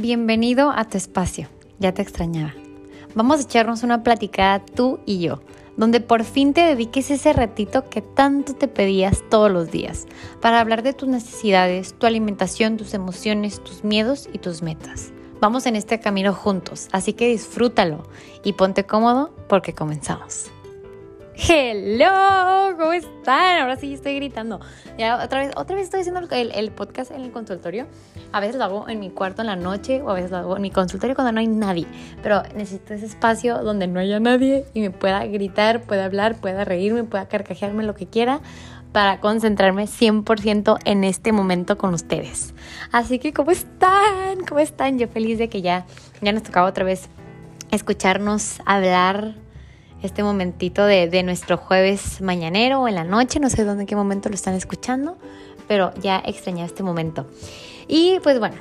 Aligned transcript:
Bienvenido 0.00 0.70
a 0.70 0.86
tu 0.86 0.96
espacio, 0.96 1.48
ya 1.78 1.92
te 1.92 2.00
extrañaba. 2.00 2.54
Vamos 3.14 3.38
a 3.38 3.42
echarnos 3.42 3.82
una 3.82 4.02
platicada 4.02 4.64
tú 4.64 4.98
y 5.04 5.18
yo, 5.18 5.42
donde 5.76 6.00
por 6.00 6.24
fin 6.24 6.54
te 6.54 6.62
dediques 6.62 7.10
ese 7.10 7.34
ratito 7.34 7.90
que 7.90 8.00
tanto 8.00 8.54
te 8.54 8.66
pedías 8.66 9.22
todos 9.28 9.50
los 9.50 9.70
días, 9.70 10.06
para 10.40 10.58
hablar 10.58 10.82
de 10.82 10.94
tus 10.94 11.06
necesidades, 11.06 11.92
tu 11.92 12.06
alimentación, 12.06 12.78
tus 12.78 12.94
emociones, 12.94 13.62
tus 13.62 13.84
miedos 13.84 14.30
y 14.32 14.38
tus 14.38 14.62
metas. 14.62 15.12
Vamos 15.38 15.66
en 15.66 15.76
este 15.76 16.00
camino 16.00 16.32
juntos, 16.32 16.88
así 16.92 17.12
que 17.12 17.28
disfrútalo 17.28 18.04
y 18.42 18.54
ponte 18.54 18.86
cómodo 18.86 19.34
porque 19.50 19.74
comenzamos. 19.74 20.50
Hello, 21.42 22.76
¿cómo 22.76 22.92
están? 22.92 23.62
Ahora 23.62 23.76
sí 23.76 23.94
estoy 23.94 24.16
gritando. 24.16 24.60
Ya 24.98 25.24
otra 25.24 25.40
vez, 25.40 25.52
otra 25.56 25.74
vez 25.74 25.84
estoy 25.84 26.00
haciendo 26.00 26.20
el, 26.30 26.52
el, 26.52 26.70
podcast 26.70 27.10
en 27.12 27.22
el 27.22 27.30
consultorio. 27.32 27.86
A 28.30 28.40
veces 28.40 28.56
lo 28.56 28.64
hago 28.64 28.88
en 28.90 29.00
mi 29.00 29.08
cuarto 29.08 29.40
en 29.40 29.46
la 29.46 29.56
noche 29.56 30.02
o 30.02 30.10
a 30.10 30.14
veces 30.14 30.30
lo 30.30 30.36
hago 30.36 30.56
en 30.56 30.62
mi 30.62 30.70
consultorio 30.70 31.14
cuando 31.14 31.32
no 31.32 31.40
hay 31.40 31.46
nadie. 31.46 31.86
Pero 32.22 32.42
necesito 32.54 32.92
ese 32.92 33.06
espacio 33.06 33.56
donde 33.62 33.86
no 33.86 34.00
haya 34.00 34.20
nadie 34.20 34.66
y 34.74 34.80
me 34.82 34.90
pueda 34.90 35.24
gritar, 35.24 35.80
pueda 35.80 36.04
hablar, 36.04 36.36
pueda 36.36 36.66
reírme, 36.66 37.04
pueda 37.04 37.26
carcajearme 37.26 37.84
lo 37.84 37.94
que 37.94 38.06
quiera 38.06 38.42
para 38.92 39.20
concentrarme 39.20 39.84
100% 39.84 40.78
en 40.84 41.04
este 41.04 41.32
momento 41.32 41.78
con 41.78 41.94
ustedes. 41.94 42.54
Así 42.92 43.18
que, 43.18 43.32
¿cómo 43.32 43.50
están? 43.50 44.44
¿Cómo 44.46 44.60
están? 44.60 44.98
Yo 44.98 45.08
feliz 45.08 45.38
de 45.38 45.48
que 45.48 45.62
ya, 45.62 45.86
ya 46.20 46.32
nos 46.32 46.42
tocaba 46.42 46.68
otra 46.68 46.84
vez 46.84 47.08
escucharnos 47.70 48.60
hablar 48.66 49.36
este 50.02 50.22
momentito 50.22 50.84
de, 50.84 51.22
nuestro 51.22 51.56
jueves 51.56 52.20
mañanero 52.20 52.80
o 52.80 52.88
en 52.88 52.94
la 52.94 53.04
noche, 53.04 53.40
no 53.40 53.50
sé 53.50 53.64
dónde, 53.64 53.82
en 53.82 53.86
qué 53.86 53.96
momento 53.96 54.28
lo 54.28 54.34
están 54.34 54.54
escuchando, 54.54 55.18
pero 55.68 55.92
ya 56.00 56.22
extrañé 56.24 56.64
este 56.64 56.82
momento. 56.82 57.26
Y 57.86 58.18
pues 58.22 58.38
bueno, 58.38 58.56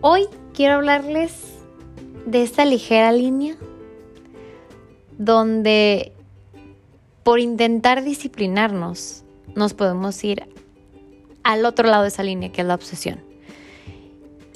hoy 0.00 0.26
quiero 0.52 0.74
hablarles 0.74 1.32
de 2.26 2.42
esta 2.42 2.64
ligera 2.64 3.12
línea 3.12 3.56
donde 5.18 6.12
por 7.22 7.38
intentar 7.38 8.02
disciplinarnos 8.02 9.24
nos 9.54 9.74
podemos 9.74 10.22
ir 10.24 10.48
al 11.42 11.64
otro 11.64 11.88
lado 11.88 12.02
de 12.02 12.08
esa 12.08 12.22
línea 12.22 12.50
que 12.50 12.62
es 12.62 12.66
la 12.66 12.74
obsesión. 12.74 13.33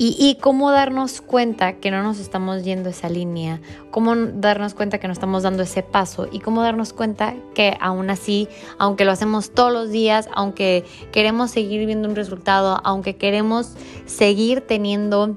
Y, 0.00 0.38
cómo 0.40 0.70
darnos 0.70 1.20
cuenta 1.20 1.72
que 1.72 1.90
no 1.90 2.04
nos 2.04 2.20
estamos 2.20 2.62
yendo 2.62 2.88
esa 2.88 3.08
línea, 3.08 3.60
cómo 3.90 4.14
darnos 4.14 4.74
cuenta 4.74 4.98
que 4.98 5.08
no 5.08 5.12
estamos 5.12 5.42
dando 5.42 5.64
ese 5.64 5.82
paso 5.82 6.28
y 6.30 6.38
cómo 6.38 6.62
darnos 6.62 6.92
cuenta 6.92 7.34
que 7.52 7.76
aún 7.80 8.08
así, 8.08 8.46
aunque 8.78 9.04
lo 9.04 9.10
hacemos 9.10 9.50
todos 9.50 9.72
los 9.72 9.90
días, 9.90 10.28
aunque 10.32 10.84
queremos 11.10 11.50
seguir 11.50 11.84
viendo 11.84 12.08
un 12.08 12.14
resultado, 12.14 12.80
aunque 12.84 13.16
queremos 13.16 13.72
seguir 14.06 14.60
teniendo 14.60 15.36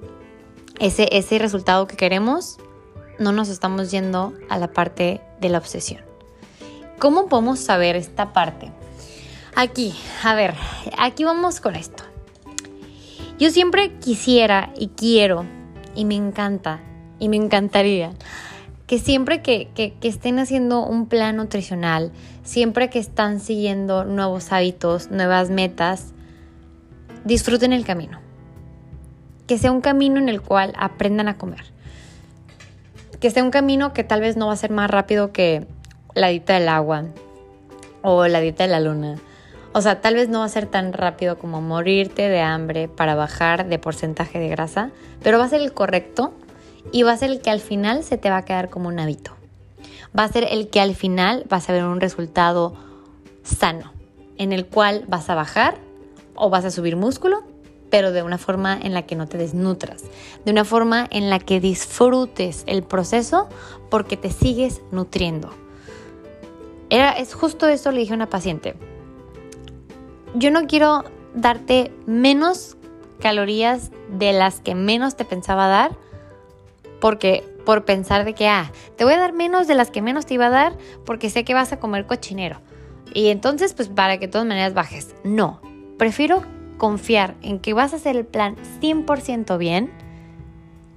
ese, 0.78 1.10
ese 1.12 1.40
resultado 1.40 1.88
que 1.88 1.98
queremos, 1.98 2.60
no 3.18 3.32
nos 3.32 3.50
estamos 3.50 3.90
yendo 3.90 4.34
a 4.48 4.60
la 4.60 4.72
parte 4.72 5.22
de 5.40 5.50
la 5.50 5.58
obsesión. 5.58 6.02
¿Cómo 7.00 7.26
podemos 7.30 7.58
saber 7.58 7.96
esta 7.96 8.32
parte? 8.32 8.72
Aquí, 9.56 9.96
a 10.24 10.36
ver, 10.36 10.54
aquí 11.00 11.24
vamos 11.24 11.60
con 11.62 11.76
esto. 11.76 12.11
Yo 13.42 13.50
siempre 13.50 13.94
quisiera 13.94 14.70
y 14.78 14.90
quiero 14.90 15.48
y 15.96 16.06
me 16.06 16.14
encanta 16.14 16.80
y 17.18 17.28
me 17.28 17.38
encantaría 17.38 18.12
que 18.86 19.00
siempre 19.00 19.42
que, 19.42 19.68
estén 20.04 20.38
haciendo 20.38 20.86
un 20.86 21.08
plan 21.08 21.38
nutricional, 21.38 22.12
siempre 22.44 22.92
que 22.92 23.00
están 23.00 23.40
siguiendo 23.40 24.06
nuevos 24.06 24.52
hábitos, 24.52 25.10
nuevas 25.10 25.50
metas, 25.50 26.14
disfruten 27.26 27.74
el 27.74 27.84
camino. 27.84 28.20
Que 29.48 29.58
sea 29.58 29.72
un 29.72 29.82
camino 29.82 30.20
en 30.20 30.30
el 30.30 30.44
cual 30.44 30.74
aprendan 30.78 31.28
a 31.28 31.40
comer. 31.40 31.74
Que 33.20 33.32
sea 33.32 33.44
un 33.44 33.50
camino 33.50 33.92
que 33.92 34.04
tal 34.04 34.22
vez 34.22 34.38
no 34.38 34.46
va 34.46 34.54
a 34.54 34.58
ser 34.58 34.70
más 34.70 34.92
rápido 34.92 35.32
que 35.32 35.66
la 36.14 36.28
dieta 36.28 36.54
del 36.54 36.70
agua 36.70 37.06
o 38.04 38.28
la 38.28 38.40
dieta 38.40 38.66
de 38.66 38.70
la 38.70 38.82
luna 38.82 39.18
o 39.74 39.82
sea, 39.82 40.02
tal 40.02 40.16
vez 40.16 40.28
no 40.28 40.40
va 40.40 40.46
a 40.46 40.50
ser 40.50 40.66
tan 40.66 40.92
rápido 40.92 41.38
como 41.38 41.62
morirte 41.62 42.28
de 42.28 42.42
hambre 42.42 42.90
para 42.90 43.16
bajar 43.16 43.68
de 43.68 43.80
porcentaje 43.80 44.38
de 44.38 44.50
grasa, 44.50 44.92
pero 45.24 45.40
va 45.40 45.46
a 45.46 45.50
ser 45.50 45.62
el 45.62 45.74
correcto 45.74 46.34
y 46.92 47.04
va 47.04 47.14
a 47.14 47.18
ser 47.18 47.32
el 47.32 47.42
que 47.42 47.52
al 47.52 47.62
final 47.62 48.04
se 48.04 48.18
te 48.18 48.30
va 48.30 48.38
a 48.38 48.46
quedar 48.46 48.70
como 48.70 48.90
un 48.90 49.00
hábito. 49.00 49.32
Va 50.18 50.26
a 50.26 50.28
ser 50.28 50.46
el 50.50 50.70
que 50.70 50.82
al 50.82 50.94
final 50.94 51.46
vas 51.48 51.70
a 51.70 51.74
ver 51.74 51.86
un 51.86 52.02
resultado 52.02 52.74
sano, 53.44 53.94
en 54.38 54.52
el 54.52 54.66
cual 54.66 55.06
vas 55.08 55.30
a 55.30 55.36
bajar 55.36 55.78
o 56.36 56.50
vas 56.50 56.66
a 56.66 56.72
subir 56.72 56.98
músculo, 56.98 57.44
pero 57.90 58.12
de 58.12 58.24
una 58.24 58.38
forma 58.38 58.78
en 58.78 58.94
la 58.94 59.04
que 59.04 59.16
no 59.16 59.28
te 59.28 59.38
desnutras, 59.38 60.04
de 60.44 60.52
una 60.52 60.66
forma 60.66 61.08
en 61.12 61.30
la 61.30 61.40
que 61.40 61.62
disfrutes 61.62 62.64
el 62.68 62.84
proceso 62.84 63.48
porque 63.90 64.18
te 64.18 64.32
sigues 64.32 64.82
nutriendo. 64.92 65.50
Era, 66.90 67.12
es 67.12 67.34
justo 67.34 67.70
eso 67.70 67.92
le 67.92 68.00
dije 68.00 68.12
a 68.12 68.18
una 68.18 68.30
paciente 68.30 68.76
yo 70.36 70.52
no 70.52 70.68
quiero 70.68 71.04
darte 71.34 71.92
menos 72.06 72.78
calorías 73.20 73.92
de 74.10 74.34
las 74.34 74.60
que 74.60 74.76
menos 74.76 75.16
te 75.16 75.26
pensaba 75.26 75.68
dar, 75.68 75.98
porque 77.00 77.44
por 77.66 77.86
pensar 77.86 78.26
de 78.26 78.34
que, 78.34 78.48
ah, 78.48 78.72
te 78.98 79.04
voy 79.04 79.14
a 79.14 79.20
dar 79.20 79.34
menos 79.34 79.68
de 79.68 79.76
las 79.76 79.92
que 79.92 80.02
menos 80.02 80.26
te 80.26 80.34
iba 80.34 80.48
a 80.48 80.52
dar 80.52 80.78
porque 81.06 81.30
sé 81.30 81.44
que 81.44 81.54
vas 81.54 81.72
a 81.72 81.80
comer 81.80 82.06
cochinero. 82.06 82.60
Y 83.14 83.28
entonces, 83.28 83.74
pues 83.74 83.90
para 83.90 84.18
que 84.18 84.28
de 84.28 84.32
todas 84.32 84.48
maneras 84.48 84.74
bajes. 84.74 85.16
No, 85.24 85.62
prefiero 85.98 86.44
confiar 86.78 87.36
en 87.42 87.60
que 87.60 87.74
vas 87.74 87.94
a 87.94 87.98
hacer 87.98 88.16
el 88.16 88.26
plan 88.26 88.56
100% 88.82 89.58
bien 89.58 89.92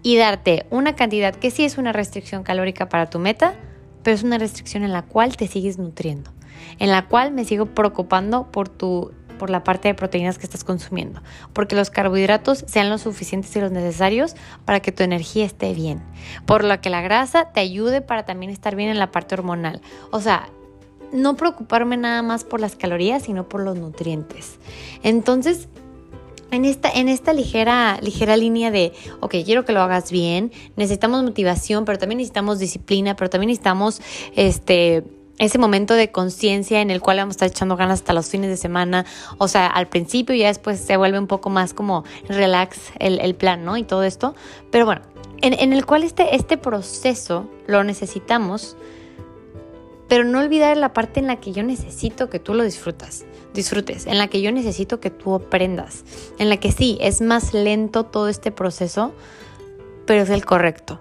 y 0.02 0.16
darte 0.16 0.66
una 0.70 0.96
cantidad 0.96 1.34
que 1.34 1.50
sí 1.50 1.64
es 1.64 1.76
una 1.76 1.92
restricción 1.92 2.42
calórica 2.42 2.88
para 2.88 3.10
tu 3.10 3.18
meta, 3.18 3.54
pero 4.02 4.14
es 4.14 4.22
una 4.22 4.38
restricción 4.38 4.82
en 4.84 4.92
la 4.92 5.02
cual 5.02 5.36
te 5.36 5.46
sigues 5.46 5.78
nutriendo, 5.78 6.30
en 6.78 6.90
la 6.90 7.06
cual 7.08 7.32
me 7.32 7.44
sigo 7.44 7.66
preocupando 7.66 8.50
por 8.50 8.68
tu 8.68 9.12
por 9.44 9.50
la 9.50 9.62
parte 9.62 9.88
de 9.88 9.94
proteínas 9.94 10.38
que 10.38 10.46
estás 10.46 10.64
consumiendo, 10.64 11.20
porque 11.52 11.76
los 11.76 11.90
carbohidratos 11.90 12.64
sean 12.66 12.88
los 12.88 13.02
suficientes 13.02 13.54
y 13.54 13.60
los 13.60 13.70
necesarios 13.72 14.36
para 14.64 14.80
que 14.80 14.90
tu 14.90 15.02
energía 15.02 15.44
esté 15.44 15.74
bien, 15.74 16.02
por 16.46 16.64
lo 16.64 16.80
que 16.80 16.88
la 16.88 17.02
grasa 17.02 17.52
te 17.52 17.60
ayude 17.60 18.00
para 18.00 18.24
también 18.24 18.50
estar 18.50 18.74
bien 18.74 18.88
en 18.88 18.98
la 18.98 19.10
parte 19.10 19.34
hormonal. 19.34 19.82
O 20.12 20.22
sea, 20.22 20.48
no 21.12 21.36
preocuparme 21.36 21.98
nada 21.98 22.22
más 22.22 22.42
por 22.42 22.58
las 22.58 22.74
calorías, 22.74 23.24
sino 23.24 23.46
por 23.46 23.60
los 23.60 23.76
nutrientes. 23.76 24.58
Entonces, 25.02 25.68
en 26.50 26.64
esta, 26.64 26.88
en 26.88 27.10
esta 27.10 27.34
ligera, 27.34 27.98
ligera 28.00 28.38
línea 28.38 28.70
de, 28.70 28.94
ok, 29.20 29.34
quiero 29.44 29.66
que 29.66 29.74
lo 29.74 29.82
hagas 29.82 30.10
bien, 30.10 30.52
necesitamos 30.76 31.22
motivación, 31.22 31.84
pero 31.84 31.98
también 31.98 32.16
necesitamos 32.16 32.58
disciplina, 32.58 33.14
pero 33.14 33.28
también 33.28 33.48
necesitamos 33.48 34.00
este 34.36 35.04
ese 35.38 35.58
momento 35.58 35.94
de 35.94 36.10
conciencia 36.12 36.80
en 36.80 36.90
el 36.90 37.00
cual 37.00 37.18
vamos 37.18 37.32
a 37.32 37.36
estar 37.36 37.48
echando 37.48 37.76
ganas 37.76 38.00
hasta 38.00 38.12
los 38.12 38.28
fines 38.28 38.50
de 38.50 38.56
semana, 38.56 39.04
o 39.38 39.48
sea, 39.48 39.66
al 39.66 39.88
principio 39.88 40.34
y 40.34 40.40
ya 40.40 40.48
después 40.48 40.78
se 40.78 40.96
vuelve 40.96 41.18
un 41.18 41.26
poco 41.26 41.50
más 41.50 41.74
como 41.74 42.04
relax 42.28 42.78
el, 43.00 43.34
plan, 43.34 43.64
¿no? 43.64 43.76
Y 43.76 43.82
todo 43.82 44.04
esto, 44.04 44.34
pero 44.70 44.84
bueno, 44.84 45.02
en, 45.40 45.72
el 45.72 45.84
cual 45.84 46.04
este, 46.04 46.36
este 46.36 46.56
proceso 46.56 47.48
lo 47.66 47.82
necesitamos, 47.82 48.76
pero 50.08 50.24
no 50.24 50.38
olvidar 50.38 50.76
la 50.76 50.92
parte 50.92 51.18
en 51.18 51.26
la 51.26 51.36
que 51.36 51.52
yo 51.52 51.62
necesito 51.62 52.30
que 52.30 52.38
tú 52.38 52.54
lo 52.54 52.62
disfrutas, 52.62 53.24
disfrutes, 53.54 54.06
en 54.06 54.18
la 54.18 54.28
que 54.28 54.40
yo 54.40 54.52
necesito 54.52 55.00
que 55.00 55.10
tú 55.10 55.34
aprendas, 55.34 56.04
en 56.38 56.48
la 56.48 56.58
que 56.58 56.70
sí, 56.70 56.96
es 57.00 57.20
más 57.20 57.54
lento 57.54 58.04
todo 58.04 58.28
este 58.28 58.52
proceso, 58.52 59.12
pero 60.06 60.22
es 60.22 60.30
el 60.30 60.44
correcto. 60.44 61.00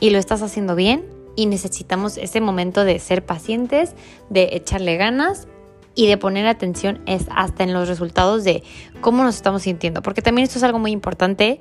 Y 0.00 0.10
lo 0.10 0.18
estás 0.18 0.42
haciendo 0.42 0.74
bien 0.74 1.21
y 1.36 1.46
necesitamos 1.46 2.16
ese 2.18 2.40
momento 2.40 2.84
de 2.84 2.98
ser 2.98 3.24
pacientes, 3.24 3.94
de 4.30 4.50
echarle 4.52 4.96
ganas 4.96 5.48
y 5.94 6.06
de 6.06 6.16
poner 6.16 6.46
atención 6.46 7.00
es 7.06 7.26
hasta 7.34 7.64
en 7.64 7.72
los 7.72 7.88
resultados 7.88 8.44
de 8.44 8.62
cómo 9.00 9.22
nos 9.22 9.36
estamos 9.36 9.62
sintiendo, 9.62 10.02
porque 10.02 10.22
también 10.22 10.44
esto 10.44 10.58
es 10.58 10.62
algo 10.62 10.78
muy 10.78 10.90
importante. 10.90 11.60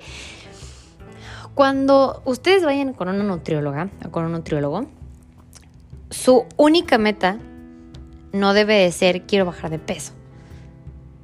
Cuando 1.54 2.22
ustedes 2.26 2.64
vayan 2.64 2.94
con 2.94 3.10
una 3.10 3.24
nutrióloga 3.24 3.90
o 4.06 4.12
con 4.12 4.26
un 4.26 4.32
nutriólogo, 4.32 4.86
su 6.10 6.46
única 6.58 6.98
meta 6.98 7.40
no 8.32 8.54
debe 8.54 8.76
de 8.76 8.92
ser 8.92 9.24
quiero 9.24 9.46
bajar 9.46 9.70
de 9.70 9.80
peso. 9.80 10.14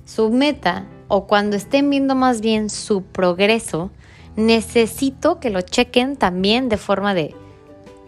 Su 0.05 0.29
meta, 0.29 0.85
o 1.07 1.27
cuando 1.27 1.55
estén 1.55 1.89
viendo 1.89 2.15
más 2.15 2.41
bien 2.41 2.69
su 2.69 3.03
progreso, 3.03 3.91
necesito 4.35 5.39
que 5.39 5.49
lo 5.49 5.61
chequen 5.61 6.15
también 6.15 6.69
de 6.69 6.77
forma 6.77 7.13
de 7.13 7.35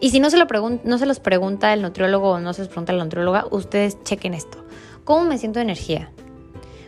y 0.02 0.12
si 0.12 0.20
no 0.20 0.30
se, 0.30 0.38
lo 0.38 0.46
no 0.84 0.98
se 0.98 1.06
los 1.06 1.20
pregunta 1.20 1.74
el 1.74 1.82
nutriólogo 1.82 2.32
o 2.32 2.40
no 2.40 2.54
se 2.54 2.62
los 2.62 2.70
pregunta 2.70 2.94
la 2.94 3.04
nutrióloga, 3.04 3.46
ustedes 3.52 4.02
chequen 4.04 4.34
esto. 4.34 4.64
¿Cómo 5.04 5.26
me 5.26 5.38
siento 5.38 5.60
de 5.60 5.64
energía? 5.64 6.10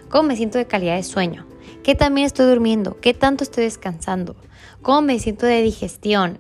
¿Cómo 0.09 0.23
me 0.23 0.37
siento 0.37 0.57
de 0.57 0.65
calidad 0.65 0.95
de 0.95 1.03
sueño? 1.03 1.45
¿Qué 1.83 1.95
también 1.95 2.27
estoy 2.27 2.45
durmiendo? 2.45 2.99
¿Qué 3.01 3.13
tanto 3.13 3.43
estoy 3.43 3.65
descansando? 3.65 4.35
¿Cómo 4.81 5.01
me 5.01 5.19
siento 5.19 5.45
de 5.45 5.61
digestión? 5.61 6.39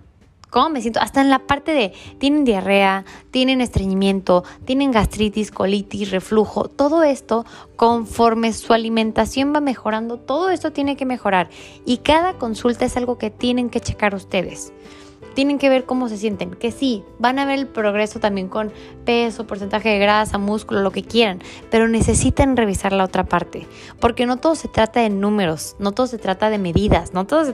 ¿Cómo 0.49 0.69
me 0.69 0.81
siento? 0.81 0.99
Hasta 0.99 1.21
en 1.21 1.29
la 1.29 1.39
parte 1.39 1.71
de, 1.71 1.93
tienen 2.19 2.43
diarrea, 2.43 3.05
tienen 3.31 3.61
estreñimiento, 3.61 4.43
tienen 4.65 4.91
gastritis, 4.91 5.49
colitis, 5.49 6.11
reflujo, 6.11 6.65
todo 6.69 7.03
esto, 7.03 7.45
conforme 7.77 8.51
su 8.53 8.73
alimentación 8.73 9.53
va 9.55 9.61
mejorando, 9.61 10.17
todo 10.17 10.49
esto 10.49 10.71
tiene 10.71 10.97
que 10.97 11.05
mejorar. 11.05 11.49
Y 11.85 11.97
cada 11.97 12.33
consulta 12.33 12.85
es 12.85 12.97
algo 12.97 13.17
que 13.17 13.29
tienen 13.29 13.69
que 13.69 13.79
checar 13.79 14.13
ustedes 14.13 14.73
tienen 15.33 15.57
que 15.57 15.69
ver 15.69 15.85
cómo 15.85 16.09
se 16.09 16.17
sienten, 16.17 16.51
que 16.51 16.71
sí, 16.71 17.03
van 17.19 17.39
a 17.39 17.45
ver 17.45 17.59
el 17.59 17.67
progreso 17.67 18.19
también 18.19 18.47
con 18.47 18.71
peso, 19.05 19.47
porcentaje 19.47 19.89
de 19.89 19.99
grasa, 19.99 20.37
músculo, 20.37 20.81
lo 20.81 20.91
que 20.91 21.03
quieran, 21.03 21.39
pero 21.69 21.87
necesitan 21.87 22.57
revisar 22.57 22.93
la 22.93 23.03
otra 23.03 23.25
parte, 23.25 23.67
porque 23.99 24.25
no 24.25 24.37
todo 24.37 24.55
se 24.55 24.67
trata 24.67 24.99
de 24.99 25.09
números, 25.09 25.75
no 25.79 25.91
todo 25.91 26.07
se 26.07 26.17
trata 26.17 26.49
de 26.49 26.57
medidas, 26.57 27.13
no 27.13 27.25
todo 27.25 27.45
se, 27.45 27.53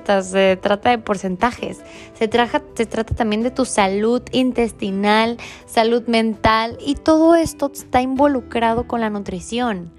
trata 0.58 0.90
de 0.90 0.98
porcentajes, 0.98 1.82
se, 2.14 2.30
se 2.76 2.86
trata 2.86 3.16
también 3.16 3.44
de 3.44 3.52
tu 3.52 3.66
salud 3.66 4.22
intestinal, 4.32 5.38
salud 5.66 6.04
mental 6.08 6.78
y 6.80 6.96
todo 6.96 7.36
esto 7.36 7.72
está 7.74 8.02
involucrado 8.02 8.88
con 8.88 9.02
la 9.02 9.10
nutrición, 9.10 9.92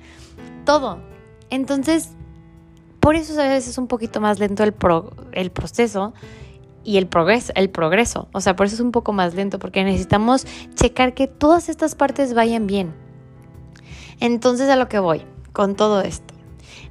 todo. 0.64 0.98
Entonces, 1.50 2.10
por 3.00 3.16
eso 3.16 3.40
a 3.40 3.44
veces 3.44 3.70
es 3.70 3.78
un 3.78 3.86
poquito 3.86 4.20
más 4.20 4.38
lento 4.38 4.64
el, 4.64 4.75
el 5.32 5.50
proceso 5.50 6.12
y 6.84 6.96
el 6.96 7.06
progreso, 7.06 7.52
el 7.54 7.70
progreso. 7.70 8.28
O 8.32 8.40
sea, 8.40 8.56
por 8.56 8.66
eso 8.66 8.76
es 8.76 8.80
un 8.80 8.92
poco 8.92 9.12
más 9.12 9.34
lento, 9.34 9.58
porque 9.58 9.84
necesitamos 9.84 10.46
checar 10.75 11.14
que 11.14 11.26
todas 11.26 11.69
estas 11.69 11.94
partes 11.94 12.34
vayan 12.34 12.66
bien. 12.66 12.94
Entonces 14.20 14.69
a 14.69 14.76
lo 14.76 14.88
que 14.88 14.98
voy 14.98 15.22
con 15.52 15.75
todo 15.75 16.00
esto. 16.00 16.34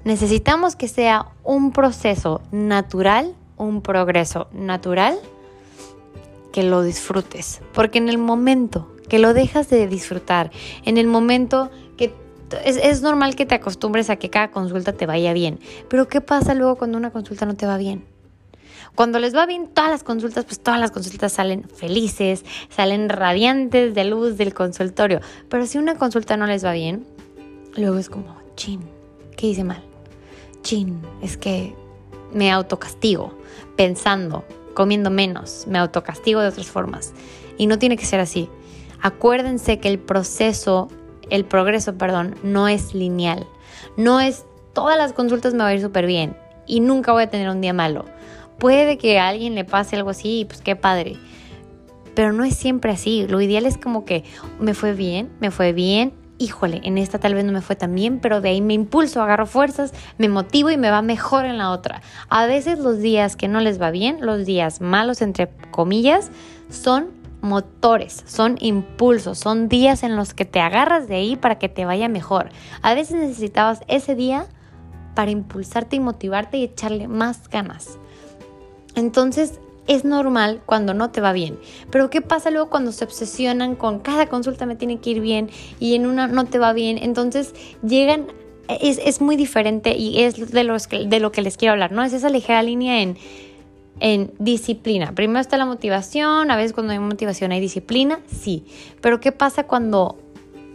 Necesitamos 0.03 0.75
que 0.75 0.87
sea 0.87 1.27
un 1.43 1.71
proceso 1.71 2.41
natural, 2.51 3.35
un 3.57 3.81
progreso 3.81 4.47
natural, 4.53 5.17
que 6.53 6.63
lo 6.63 6.81
disfrutes. 6.81 7.61
Porque 7.73 7.97
en 7.97 8.09
el 8.09 8.17
momento 8.17 8.87
que 9.09 9.19
lo 9.19 9.33
dejas 9.33 9.69
de 9.69 9.87
disfrutar, 9.87 10.51
en 10.85 10.97
el 10.97 11.07
momento 11.07 11.69
que 11.97 12.13
es, 12.63 12.77
es, 12.77 13.01
normal 13.01 13.35
que 13.35 13.45
te 13.45 13.55
acostumbres 13.55 14.09
a 14.09 14.15
que 14.15 14.29
cada 14.29 14.51
consulta 14.51 14.93
te 14.93 15.05
vaya 15.05 15.33
bien. 15.33 15.59
Pero 15.89 16.07
¿qué 16.07 16.21
pasa 16.21 16.53
luego 16.53 16.77
cuando 16.77 16.97
una 16.97 17.11
consulta 17.11 17.45
no 17.45 17.55
te 17.55 17.65
va 17.65 17.77
bien? 17.77 18.05
Cuando 18.95 19.19
les 19.19 19.35
va 19.35 19.45
bien 19.45 19.67
todas 19.67 19.89
las 19.89 20.03
consultas, 20.03 20.45
pues 20.45 20.59
todas 20.59 20.79
las 20.79 20.91
consultas 20.91 21.33
salen 21.33 21.63
felices, 21.69 22.45
salen 22.69 23.09
radiantes 23.09 23.93
de 23.93 24.03
luz 24.05 24.37
del 24.37 24.53
consultorio. 24.53 25.21
Pero 25.49 25.65
si 25.65 25.77
una 25.77 25.95
consulta 25.95 26.37
no 26.37 26.47
les 26.47 26.65
va 26.65 26.73
bien, 26.73 27.05
luego 27.75 27.97
es 27.97 28.09
como, 28.09 28.37
chin, 28.55 28.81
¿qué 29.35 29.47
hice 29.47 29.63
mal? 29.63 29.83
Chin, 30.61 31.01
es 31.21 31.37
que 31.37 31.75
me 32.33 32.51
autocastigo, 32.51 33.37
pensando, 33.75 34.43
comiendo 34.73 35.09
menos, 35.09 35.65
me 35.67 35.77
autocastigo 35.79 36.41
de 36.41 36.49
otras 36.49 36.67
formas. 36.67 37.13
Y 37.57 37.67
no 37.67 37.79
tiene 37.79 37.97
que 37.97 38.05
ser 38.05 38.19
así. 38.19 38.49
Acuérdense 39.01 39.79
que 39.79 39.89
el 39.89 39.99
proceso, 39.99 40.89
el 41.29 41.45
progreso, 41.45 41.97
perdón, 41.97 42.35
no 42.43 42.67
es 42.67 42.93
lineal. 42.93 43.47
No 43.95 44.19
es 44.19 44.45
todas 44.73 44.97
las 44.97 45.13
consultas 45.13 45.53
me 45.53 45.59
va 45.59 45.69
a 45.69 45.73
ir 45.73 45.81
súper 45.81 46.05
bien 46.05 46.37
y 46.67 46.81
nunca 46.81 47.11
voy 47.11 47.23
a 47.23 47.29
tener 47.31 47.49
un 47.49 47.61
día 47.61 47.73
malo 47.73 48.05
Puede 48.59 48.97
que 48.97 49.19
a 49.19 49.27
alguien 49.27 49.55
le 49.55 49.65
pase 49.65 49.95
algo 49.95 50.09
así, 50.09 50.45
pues 50.47 50.61
qué 50.61 50.75
padre. 50.75 51.15
Pero 52.15 52.33
no 52.33 52.43
es 52.43 52.55
siempre 52.55 52.91
así. 52.91 53.27
Lo 53.27 53.41
ideal 53.41 53.65
es 53.65 53.77
como 53.77 54.05
que 54.05 54.23
me 54.59 54.73
fue 54.73 54.93
bien, 54.93 55.29
me 55.39 55.51
fue 55.51 55.73
bien. 55.73 56.13
Híjole, 56.39 56.81
en 56.83 56.97
esta 56.99 57.19
tal 57.19 57.33
vez 57.33 57.45
no 57.45 57.51
me 57.51 57.61
fue 57.61 57.75
tan 57.75 57.95
bien, 57.95 58.19
pero 58.19 58.41
de 58.41 58.49
ahí 58.49 58.61
me 58.61 58.73
impulso, 58.73 59.21
agarro 59.21 59.47
fuerzas, 59.47 59.91
me 60.19 60.29
motivo 60.29 60.69
y 60.69 60.77
me 60.77 60.91
va 60.91 61.01
mejor 61.01 61.45
en 61.45 61.57
la 61.57 61.71
otra. 61.71 62.01
A 62.29 62.45
veces 62.45 62.77
los 62.77 62.99
días 62.99 63.35
que 63.35 63.47
no 63.47 63.59
les 63.59 63.81
va 63.81 63.89
bien, 63.89 64.19
los 64.21 64.45
días 64.45 64.79
malos 64.79 65.23
entre 65.23 65.49
comillas, 65.71 66.29
son 66.69 67.09
motores, 67.41 68.23
son 68.27 68.57
impulsos, 68.59 69.39
son 69.39 69.67
días 69.67 70.03
en 70.03 70.15
los 70.15 70.33
que 70.33 70.45
te 70.45 70.59
agarras 70.59 71.07
de 71.07 71.15
ahí 71.15 71.35
para 71.35 71.57
que 71.57 71.69
te 71.69 71.85
vaya 71.85 72.07
mejor. 72.07 72.49
A 72.81 72.93
veces 72.93 73.17
necesitabas 73.17 73.81
ese 73.87 74.15
día 74.15 74.45
para 75.15 75.31
impulsarte 75.31 75.95
y 75.95 75.99
motivarte 75.99 76.57
y 76.57 76.63
echarle 76.63 77.07
más 77.07 77.49
ganas. 77.49 77.97
Entonces 78.97 79.59
es 79.85 80.05
normal 80.05 80.61
cuando 80.65 80.95
no 80.95 81.11
te 81.11 81.21
va 81.21 81.31
bien. 81.31 81.59
Pero 81.91 82.09
¿qué 82.09 82.21
pasa 82.21 82.49
luego 82.49 82.69
cuando 82.69 82.91
se 82.91 83.05
obsesionan 83.05 83.75
con 83.75 83.99
cada 83.99 84.27
consulta 84.27 84.65
me 84.65 84.75
tiene 84.75 84.99
que 84.99 85.11
ir 85.11 85.21
bien 85.21 85.51
y 85.79 85.93
en 85.93 86.07
una 86.07 86.27
no 86.27 86.45
te 86.45 86.57
va 86.57 86.73
bien? 86.73 86.97
Entonces 86.97 87.53
llegan, 87.87 88.25
es, 88.67 89.21
muy 89.21 89.35
diferente 89.35 89.95
y 89.95 90.23
es 90.23 90.51
de, 90.51 90.63
los 90.63 90.89
de 90.89 91.19
lo 91.19 91.31
que 91.31 91.43
les 91.43 91.57
quiero 91.57 91.73
hablar, 91.73 91.91
¿no? 91.91 92.03
Es 92.03 92.11
esa 92.11 92.31
ligera 92.31 92.63
línea 92.63 93.03
en, 93.03 93.17
en 93.99 94.31
disciplina. 94.39 95.13
Primero 95.13 95.39
está 95.39 95.57
la 95.57 95.67
motivación, 95.67 96.49
a 96.49 96.57
veces 96.57 96.73
cuando 96.73 96.93
hay 96.93 96.99
motivación 96.99 97.51
hay 97.51 97.59
disciplina, 97.59 98.19
sí. 98.25 98.65
Pero 98.99 99.19
¿qué 99.19 99.31
pasa 99.31 99.67
cuando 99.67 100.17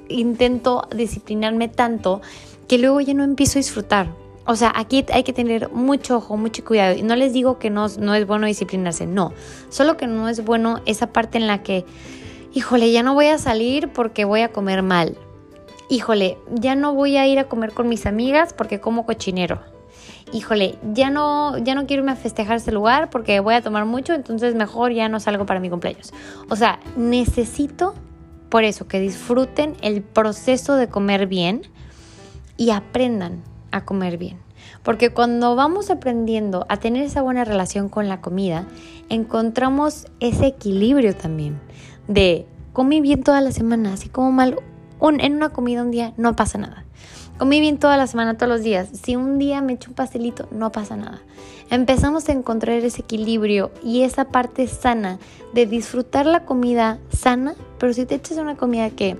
intento 0.08 0.86
disciplinarme 0.94 1.66
tanto 1.66 2.22
que 2.68 2.78
luego 2.78 3.00
ya 3.00 3.14
no 3.14 3.24
empiezo 3.24 3.58
a 3.58 3.60
disfrutar? 3.60 4.21
O 4.44 4.56
sea, 4.56 4.72
aquí 4.74 5.04
hay 5.12 5.22
que 5.22 5.32
tener 5.32 5.70
mucho 5.70 6.16
ojo, 6.16 6.36
mucho 6.36 6.64
cuidado. 6.64 6.96
Y 6.96 7.02
no 7.02 7.14
les 7.14 7.32
digo 7.32 7.58
que 7.58 7.70
no, 7.70 7.86
no 7.98 8.14
es 8.14 8.26
bueno 8.26 8.46
disciplinarse, 8.46 9.06
no. 9.06 9.32
Solo 9.68 9.96
que 9.96 10.06
no 10.06 10.28
es 10.28 10.44
bueno 10.44 10.80
esa 10.84 11.12
parte 11.12 11.38
en 11.38 11.46
la 11.46 11.62
que, 11.62 11.84
híjole, 12.52 12.90
ya 12.90 13.02
no 13.02 13.14
voy 13.14 13.26
a 13.26 13.38
salir 13.38 13.88
porque 13.92 14.24
voy 14.24 14.40
a 14.40 14.52
comer 14.52 14.82
mal. 14.82 15.16
Híjole, 15.88 16.38
ya 16.50 16.74
no 16.74 16.94
voy 16.94 17.16
a 17.16 17.26
ir 17.26 17.38
a 17.38 17.48
comer 17.48 17.72
con 17.72 17.88
mis 17.88 18.06
amigas 18.06 18.52
porque 18.52 18.80
como 18.80 19.06
cochinero. 19.06 19.60
Híjole, 20.32 20.78
ya 20.92 21.10
no, 21.10 21.58
ya 21.58 21.74
no 21.74 21.86
quiero 21.86 22.02
irme 22.02 22.12
a 22.12 22.16
festejar 22.16 22.56
ese 22.56 22.72
lugar 22.72 23.10
porque 23.10 23.38
voy 23.40 23.54
a 23.54 23.60
tomar 23.60 23.84
mucho, 23.84 24.14
entonces 24.14 24.54
mejor 24.54 24.92
ya 24.92 25.08
no 25.08 25.20
salgo 25.20 25.44
para 25.44 25.60
mi 25.60 25.68
cumpleaños. 25.68 26.12
O 26.48 26.56
sea, 26.56 26.80
necesito 26.96 27.94
por 28.48 28.64
eso 28.64 28.88
que 28.88 28.98
disfruten 28.98 29.76
el 29.82 30.02
proceso 30.02 30.76
de 30.76 30.88
comer 30.88 31.26
bien 31.26 31.62
y 32.56 32.70
aprendan 32.70 33.42
a 33.72 33.84
comer 33.84 34.18
bien. 34.18 34.38
Porque 34.82 35.10
cuando 35.10 35.56
vamos 35.56 35.90
aprendiendo 35.90 36.66
a 36.68 36.76
tener 36.76 37.02
esa 37.02 37.22
buena 37.22 37.44
relación 37.44 37.88
con 37.88 38.08
la 38.08 38.20
comida, 38.20 38.66
encontramos 39.08 40.06
ese 40.20 40.46
equilibrio 40.46 41.16
también 41.16 41.60
de 42.08 42.46
comí 42.72 43.00
bien 43.00 43.22
toda 43.22 43.40
la 43.40 43.52
semana, 43.52 43.94
así 43.94 44.08
como 44.08 44.32
mal 44.32 44.58
en 45.10 45.34
una 45.34 45.48
comida 45.48 45.82
un 45.82 45.90
día, 45.90 46.14
no 46.16 46.36
pasa 46.36 46.58
nada. 46.58 46.84
Comí 47.38 47.60
bien 47.60 47.78
toda 47.78 47.96
la 47.96 48.06
semana, 48.06 48.36
todos 48.36 48.48
los 48.48 48.62
días. 48.62 48.88
Si 48.92 49.16
un 49.16 49.38
día 49.38 49.60
me 49.60 49.72
echo 49.72 49.90
un 49.90 49.96
pastelito, 49.96 50.48
no 50.52 50.70
pasa 50.70 50.96
nada. 50.96 51.20
Empezamos 51.70 52.28
a 52.28 52.32
encontrar 52.32 52.76
ese 52.76 53.00
equilibrio 53.00 53.72
y 53.82 54.02
esa 54.02 54.26
parte 54.26 54.68
sana 54.68 55.18
de 55.52 55.66
disfrutar 55.66 56.26
la 56.26 56.44
comida 56.44 56.98
sana, 57.10 57.54
pero 57.78 57.92
si 57.94 58.06
te 58.06 58.14
echas 58.14 58.38
una 58.38 58.56
comida 58.56 58.90
que 58.90 59.16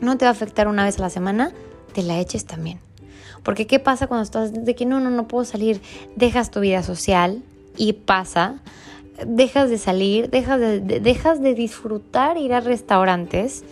no 0.00 0.16
te 0.18 0.24
va 0.24 0.30
a 0.30 0.32
afectar 0.32 0.66
una 0.66 0.84
vez 0.84 0.98
a 0.98 1.02
la 1.02 1.10
semana, 1.10 1.52
te 1.92 2.02
la 2.02 2.18
eches 2.18 2.44
también. 2.44 2.80
Porque 3.42 3.66
¿qué 3.66 3.78
pasa 3.78 4.06
cuando 4.06 4.22
estás 4.22 4.52
de 4.52 4.74
que 4.74 4.86
no, 4.86 5.00
no, 5.00 5.10
no 5.10 5.28
puedo 5.28 5.44
salir? 5.44 5.80
Dejas 6.16 6.50
tu 6.50 6.60
vida 6.60 6.82
social 6.82 7.42
y 7.76 7.92
pasa. 7.94 8.60
Dejas 9.26 9.68
de 9.70 9.78
salir, 9.78 10.30
dejas 10.30 10.60
de, 10.60 10.80
dejas 10.80 11.42
de 11.42 11.54
disfrutar 11.54 12.38
ir 12.38 12.54
a 12.54 12.60
restaurantes 12.60 13.64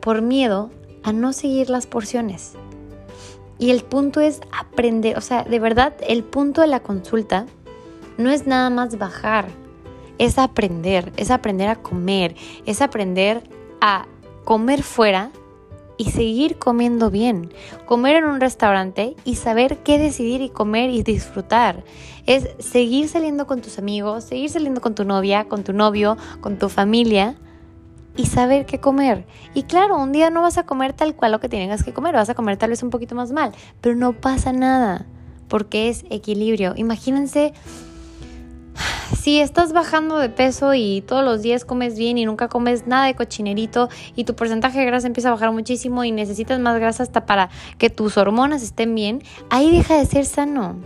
por 0.00 0.20
miedo 0.20 0.70
a 1.02 1.12
no 1.12 1.32
seguir 1.32 1.70
las 1.70 1.86
porciones. 1.86 2.52
Y 3.58 3.70
el 3.70 3.82
punto 3.82 4.20
es 4.20 4.40
aprender, 4.52 5.16
o 5.16 5.20
sea, 5.20 5.44
de 5.44 5.58
verdad, 5.58 5.94
el 6.06 6.24
punto 6.24 6.60
de 6.60 6.66
la 6.66 6.80
consulta 6.80 7.46
no 8.18 8.30
es 8.30 8.46
nada 8.46 8.68
más 8.68 8.98
bajar, 8.98 9.46
es 10.18 10.38
aprender, 10.38 11.12
es 11.16 11.30
aprender 11.30 11.68
a 11.68 11.76
comer, 11.76 12.34
es 12.66 12.82
aprender 12.82 13.42
a 13.80 14.06
comer 14.44 14.82
fuera 14.82 15.30
y 15.96 16.10
seguir 16.10 16.58
comiendo 16.58 17.10
bien. 17.10 17.52
Comer 17.86 18.16
en 18.16 18.24
un 18.24 18.40
restaurante 18.40 19.16
y 19.24 19.36
saber 19.36 19.78
qué 19.78 19.98
decidir 19.98 20.40
y 20.40 20.48
comer 20.48 20.90
y 20.90 21.02
disfrutar. 21.02 21.84
Es 22.26 22.48
seguir 22.58 23.08
saliendo 23.08 23.46
con 23.46 23.60
tus 23.60 23.78
amigos, 23.78 24.24
seguir 24.24 24.50
saliendo 24.50 24.80
con 24.80 24.94
tu 24.94 25.04
novia, 25.04 25.44
con 25.44 25.64
tu 25.64 25.72
novio, 25.72 26.16
con 26.40 26.58
tu 26.58 26.68
familia 26.68 27.36
y 28.16 28.26
saber 28.26 28.66
qué 28.66 28.80
comer. 28.80 29.26
Y 29.54 29.64
claro, 29.64 29.96
un 29.96 30.12
día 30.12 30.30
no 30.30 30.42
vas 30.42 30.58
a 30.58 30.64
comer 30.64 30.92
tal 30.92 31.14
cual 31.14 31.32
lo 31.32 31.40
que 31.40 31.48
tienes 31.48 31.84
que 31.84 31.92
comer, 31.92 32.14
vas 32.14 32.30
a 32.30 32.34
comer 32.34 32.56
tal 32.56 32.70
vez 32.70 32.82
un 32.82 32.90
poquito 32.90 33.14
más 33.14 33.32
mal, 33.32 33.52
pero 33.80 33.96
no 33.96 34.12
pasa 34.12 34.52
nada 34.52 35.06
porque 35.48 35.88
es 35.88 36.04
equilibrio. 36.10 36.74
Imagínense 36.76 37.52
si 39.14 39.40
estás 39.40 39.72
bajando 39.72 40.18
de 40.18 40.28
peso 40.28 40.74
y 40.74 41.02
todos 41.06 41.24
los 41.24 41.42
días 41.42 41.64
comes 41.64 41.96
bien 41.98 42.18
y 42.18 42.24
nunca 42.24 42.48
comes 42.48 42.86
nada 42.86 43.06
de 43.06 43.14
cochinerito 43.14 43.88
y 44.16 44.24
tu 44.24 44.34
porcentaje 44.34 44.78
de 44.78 44.86
grasa 44.86 45.06
empieza 45.06 45.28
a 45.28 45.32
bajar 45.32 45.52
muchísimo 45.52 46.04
y 46.04 46.12
necesitas 46.12 46.60
más 46.60 46.78
grasa 46.78 47.02
hasta 47.02 47.26
para 47.26 47.50
que 47.78 47.90
tus 47.90 48.16
hormonas 48.16 48.62
estén 48.62 48.94
bien, 48.94 49.22
ahí 49.50 49.70
deja 49.70 49.96
de 49.96 50.06
ser 50.06 50.26
sano. 50.26 50.76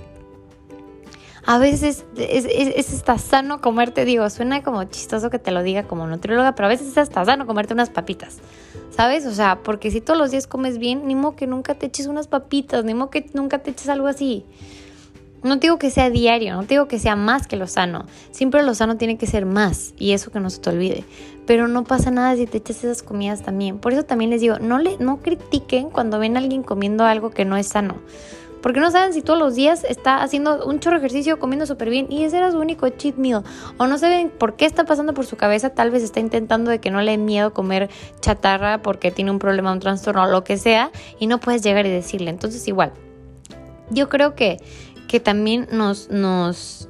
A 1.47 1.59
veces 1.59 2.05
es, 2.19 2.45
es, 2.45 2.93
hasta 2.93 3.17
sano 3.17 3.63
comerte, 3.63 4.05
digo, 4.05 4.29
suena 4.29 4.63
como 4.63 4.85
chistoso 4.85 5.31
que 5.31 5.39
te 5.39 5.51
lo 5.51 5.63
diga 5.63 5.85
como 5.85 6.07
nutrióloga, 6.07 6.55
pero 6.55 6.67
a 6.67 6.69
veces 6.69 6.89
es 6.89 6.99
hasta 6.99 7.25
sano 7.25 7.47
comerte 7.47 7.73
unas 7.73 7.89
papitas, 7.89 8.37
¿sabes? 8.91 9.25
O 9.25 9.33
sea, 9.33 9.61
porque 9.63 9.91
si 9.91 10.03
todos 10.03 10.19
los 10.19 10.31
días 10.31 10.47
comes 10.47 10.77
bien, 10.77 11.07
ni 11.07 11.15
modo 11.15 11.37
que 11.37 11.47
nunca 11.47 11.75
te 11.75 11.87
eches 11.87 12.07
unas 12.07 12.29
papitas, 12.29 12.85
ni 12.85 12.93
modo 12.93 13.09
que 13.09 13.31
nunca 13.33 13.61
te 13.61 13.71
eches 13.71 13.89
algo 13.89 14.09
así 14.09 14.45
No 15.43 15.57
digo 15.57 15.79
que 15.79 15.91
sea 15.91 16.11
diario, 16.11 16.55
no 16.55 16.63
digo 16.65 16.89
que 16.89 16.99
sea 16.99 17.15
más 17.15 17.47
que 17.47 17.57
lo 17.57 17.69
sano. 17.69 18.07
Siempre 18.33 18.63
lo 18.65 18.75
sano 18.75 18.97
tiene 18.97 19.19
que 19.19 19.27
ser 19.27 19.47
más 19.47 19.95
y 19.97 20.13
eso 20.13 20.33
que 20.33 20.41
no 20.41 20.51
se 20.51 20.61
te 20.61 20.71
olvide. 20.71 21.05
Pero 21.47 21.69
no 21.69 21.85
pasa 21.85 22.11
nada 22.11 22.35
si 22.35 22.47
te 22.47 22.59
echas 22.59 22.83
esas 22.83 23.03
comidas 23.03 23.43
también. 23.43 23.79
Por 23.79 23.93
eso 23.93 24.05
también 24.05 24.31
les 24.31 24.41
digo, 24.41 24.59
no, 24.59 24.79
le, 24.79 24.99
no 24.99 25.19
critiquen 25.19 25.91
cuando 25.91 26.19
ven 26.19 26.37
a 26.37 26.41
alguien 26.41 26.63
comiendo 26.63 27.05
algo 27.05 27.31
que 27.31 27.45
no 27.45 27.57
es 27.57 27.69
sano. 27.69 27.99
Porque 28.63 28.81
no 28.81 28.91
saben 28.91 29.13
si 29.13 29.23
todos 29.23 29.39
los 29.39 29.55
días 29.55 29.85
está 29.89 30.23
haciendo 30.23 30.67
un 30.67 30.81
chorro 30.81 30.99
de 30.99 31.07
ejercicio, 31.07 31.39
comiendo 31.39 31.67
súper 31.67 31.91
bien 31.91 32.07
y 32.11 32.25
ese 32.25 32.39
era 32.39 32.51
su 32.51 32.59
único 32.59 32.89
cheat 32.89 33.17
meal. 33.17 33.45
O 33.77 33.87
no 33.87 33.99
saben 33.99 34.31
por 34.31 34.57
qué 34.57 34.67
está 34.67 34.85
pasando 34.85 35.15
por 35.15 35.27
su 35.27 35.37
cabeza. 35.37 35.71
Tal 35.71 35.93
vez 35.93 36.03
está 36.03 36.19
intentando 36.19 36.71
de 36.71 36.81
que 36.81 36.91
no 36.91 37.01
le 37.01 37.13
dé 37.13 37.19
miedo 37.19 37.55
comer 37.55 37.89
chatarra 38.21 38.83
porque 38.83 39.13
tiene 39.13 39.31
un 39.31 39.39
problema, 39.39 39.73
un 39.73 39.79
trastorno 39.79 40.25
o 40.25 40.27
lo 40.27 40.43
que 40.43 40.59
sea. 40.59 40.91
Y 41.21 41.29
no 41.29 41.39
puedes 41.39 41.63
llegar 41.63 41.87
y 41.87 41.91
decirle. 41.91 42.31
Entonces 42.31 42.67
igual, 42.67 42.93
yo 43.91 44.09
creo 44.09 44.35
que 44.35 44.59
que 45.09 45.19
también 45.19 45.67
nos, 45.73 46.11
nos, 46.11 46.89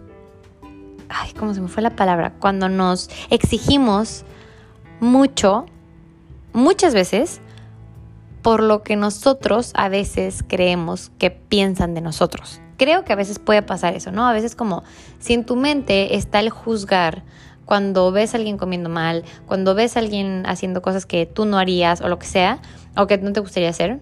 ay, 1.09 1.33
¿cómo 1.33 1.55
se 1.55 1.63
me 1.63 1.69
fue 1.69 1.83
la 1.83 1.97
palabra? 1.97 2.35
Cuando 2.39 2.69
nos 2.69 3.09
exigimos 3.31 4.25
mucho, 5.01 5.65
muchas 6.53 6.93
veces, 6.93 7.41
por 8.43 8.63
lo 8.63 8.83
que 8.83 8.97
nosotros 8.97 9.73
a 9.75 9.89
veces 9.89 10.45
creemos 10.47 11.11
que 11.19 11.31
piensan 11.31 11.95
de 11.95 12.01
nosotros. 12.01 12.61
Creo 12.77 13.05
que 13.05 13.13
a 13.13 13.17
veces 13.17 13.39
puede 13.39 13.63
pasar 13.63 13.95
eso, 13.95 14.13
¿no? 14.13 14.29
A 14.29 14.33
veces 14.33 14.55
como 14.55 14.85
si 15.19 15.33
en 15.33 15.45
tu 15.45 15.57
mente 15.57 16.17
está 16.17 16.41
el 16.41 16.51
juzgar 16.51 17.25
cuando 17.65 18.13
ves 18.13 18.35
a 18.35 18.39
alguien 18.39 18.57
comiendo 18.57 18.89
mal, 18.89 19.25
cuando 19.47 19.75
ves 19.75 19.97
a 19.97 20.01
alguien 20.01 20.45
haciendo 20.47 20.81
cosas 20.81 21.07
que 21.07 21.27
tú 21.27 21.45
no 21.45 21.59
harías 21.59 22.01
o 22.01 22.09
lo 22.09 22.19
que 22.19 22.27
sea, 22.27 22.61
o 22.97 23.07
que 23.07 23.19
no 23.19 23.33
te 23.33 23.41
gustaría 23.41 23.69
hacer, 23.69 24.01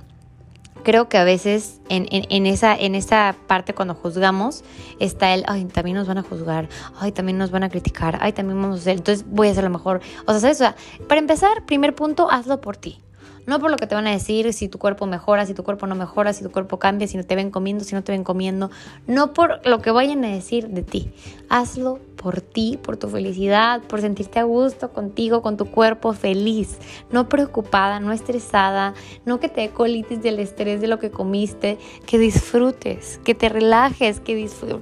creo 0.86 1.08
que 1.08 1.18
a 1.18 1.24
veces 1.24 1.80
en, 1.88 2.06
en, 2.10 2.46
esa, 2.46 2.76
en 2.76 2.94
esa 2.94 3.34
parte 3.48 3.74
cuando 3.74 3.92
juzgamos 3.96 4.62
está 5.00 5.34
el, 5.34 5.42
ay, 5.48 5.64
también 5.64 5.96
nos 5.96 6.06
van 6.06 6.18
a 6.18 6.22
juzgar, 6.22 6.68
ay, 7.00 7.10
también 7.10 7.38
nos 7.38 7.50
van 7.50 7.64
a 7.64 7.68
criticar, 7.68 8.20
ay, 8.22 8.32
también 8.32 8.62
vamos 8.62 8.78
a 8.78 8.80
hacer, 8.82 8.98
entonces 8.98 9.26
voy 9.28 9.48
a 9.48 9.50
hacer 9.50 9.64
lo 9.64 9.70
mejor. 9.70 10.00
O 10.26 10.30
sea, 10.30 10.40
¿sabes? 10.40 10.58
O 10.58 10.58
sea, 10.58 10.76
para 11.08 11.18
empezar, 11.18 11.66
primer 11.66 11.96
punto, 11.96 12.30
hazlo 12.30 12.60
por 12.60 12.76
ti. 12.76 13.02
No 13.46 13.58
por 13.58 13.72
lo 13.72 13.76
que 13.78 13.88
te 13.88 13.96
van 13.96 14.06
a 14.06 14.12
decir, 14.12 14.52
si 14.52 14.68
tu 14.68 14.78
cuerpo 14.78 15.06
mejora, 15.06 15.44
si 15.44 15.54
tu 15.54 15.64
cuerpo 15.64 15.88
no 15.88 15.96
mejora, 15.96 16.32
si 16.32 16.44
tu 16.44 16.52
cuerpo 16.52 16.78
cambia, 16.78 17.08
si 17.08 17.16
no 17.16 17.24
te 17.24 17.34
ven 17.34 17.50
comiendo, 17.50 17.82
si 17.82 17.96
no 17.96 18.04
te 18.04 18.12
ven 18.12 18.22
comiendo. 18.22 18.70
No 19.08 19.32
por 19.32 19.66
lo 19.66 19.82
que 19.82 19.90
vayan 19.90 20.24
a 20.24 20.28
decir 20.28 20.68
de 20.68 20.82
ti. 20.82 21.10
Hazlo 21.48 21.98
por 22.16 22.40
ti, 22.40 22.78
por 22.82 22.96
tu 22.96 23.08
felicidad, 23.08 23.82
por 23.82 24.00
sentirte 24.00 24.38
a 24.38 24.44
gusto 24.44 24.92
contigo, 24.92 25.42
con 25.42 25.56
tu 25.56 25.66
cuerpo 25.66 26.12
feliz, 26.12 26.78
no 27.10 27.28
preocupada, 27.28 28.00
no 28.00 28.12
estresada, 28.12 28.94
no 29.24 29.38
que 29.38 29.48
te 29.48 29.60
dé 29.60 29.70
colitis 29.70 30.22
del 30.22 30.38
estrés 30.38 30.80
de 30.80 30.88
lo 30.88 30.98
que 30.98 31.10
comiste, 31.10 31.78
que 32.06 32.18
disfrutes, 32.18 33.20
que 33.24 33.34
te 33.34 33.48
relajes, 33.48 34.20
que, 34.20 34.34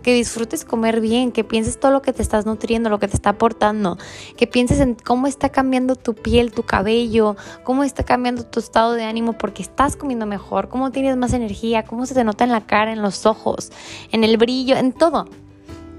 disfrutes 0.05 0.65
comer 0.65 1.01
bien, 1.01 1.33
que 1.33 1.45
pienses 1.45 1.79
todo 1.79 1.93
lo 1.93 2.03
que 2.03 2.13
te 2.13 2.23
estás 2.23 2.47
nutriendo, 2.47 2.89
lo 2.89 2.99
que 2.99 3.09
te 3.09 3.17
está 3.17 3.31
aportando, 3.31 3.99
que 4.37 4.47
pienses 4.47 4.81
en 4.81 4.95
cómo 4.95 5.27
está 5.27 5.51
cambiando 5.51 5.97
tu 5.97 6.15
piel, 6.15 6.53
tu 6.53 6.63
cabello, 6.63 7.37
cómo 7.65 7.85
está 7.85 8.05
cambiando 8.05 8.45
tu 8.45 8.61
estado 8.61 8.93
de 8.93 9.05
ánimo 9.05 9.33
porque 9.35 9.63
estás 9.63 9.97
comiendo 9.97 10.27
mejor, 10.27 10.69
cómo 10.69 10.91
tienes 10.93 11.17
más 11.17 11.33
energía, 11.33 11.85
cómo 11.85 12.07
se 12.07 12.15
te 12.15 12.25
nota 12.25 12.45
en 12.45 12.53
la 12.53 12.63
cara, 12.63 12.93
en 12.93 13.03
los 13.03 13.27
ojos, 13.27 13.73
en 14.13 14.25
el 14.25 14.37
brillo, 14.37 14.77
en 14.77 14.93
todo. 14.93 15.27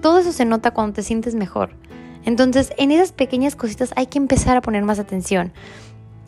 Todo 0.06 0.20
eso 0.20 0.32
se 0.32 0.46
nota 0.46 0.70
cuando 0.70 0.94
te 0.94 1.02
sientes 1.02 1.34
mejor. 1.34 1.72
Entonces, 2.26 2.74
en 2.78 2.92
esas 2.92 3.12
pequeñas 3.12 3.56
cositas 3.56 3.92
hay 3.96 4.06
que 4.06 4.20
empezar 4.20 4.56
a 4.56 4.62
poner 4.62 4.84
más 4.84 5.00
atención. 5.00 5.52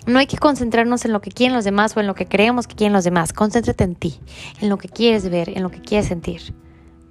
No 0.08 0.18
hay 0.18 0.26
que 0.26 0.40
concentrarnos 0.40 1.06
en 1.06 1.14
lo 1.14 1.22
que 1.22 1.30
quieren 1.30 1.56
los 1.56 1.64
demás 1.64 1.96
o 1.96 2.00
en 2.00 2.08
lo 2.08 2.16
que 2.16 2.26
creemos 2.26 2.66
que 2.66 2.74
quieren 2.74 2.94
los 2.94 3.04
demás. 3.04 3.34
Concéntrate 3.34 3.84
en 3.84 3.94
ti, 3.94 4.20
en 4.62 4.70
lo 4.70 4.80
que 4.80 4.90
quieres 4.90 5.30
ver, 5.30 5.50
en 5.50 5.62
lo 5.62 5.70
que 5.70 5.80
quieres 5.80 6.08
sentir. 6.08 6.56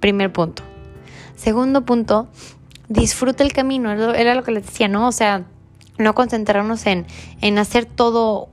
Primer 0.01 0.33
punto. 0.33 0.61
Segundo 1.37 1.85
punto, 1.85 2.27
disfruta 2.89 3.45
el 3.45 3.53
camino. 3.53 3.89
Era 4.13 4.35
lo 4.35 4.43
que 4.43 4.51
les 4.51 4.65
decía, 4.65 4.89
¿no? 4.89 5.07
O 5.07 5.13
sea, 5.13 5.45
no 5.97 6.15
concentrarnos 6.15 6.85
en, 6.85 7.05
en 7.39 7.59
hacer 7.59 7.85
todo 7.85 8.49